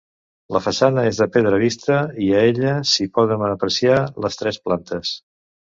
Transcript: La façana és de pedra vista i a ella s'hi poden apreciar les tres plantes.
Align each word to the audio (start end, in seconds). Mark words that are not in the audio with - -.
La 0.55 0.61
façana 0.67 1.03
és 1.09 1.19
de 1.23 1.27
pedra 1.35 1.59
vista 1.65 1.99
i 2.29 2.31
a 2.39 2.41
ella 2.55 2.75
s'hi 2.93 3.09
poden 3.19 3.47
apreciar 3.51 4.03
les 4.27 4.43
tres 4.43 4.63
plantes. 4.69 5.19